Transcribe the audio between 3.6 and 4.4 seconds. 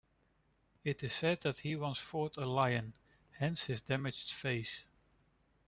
his damaged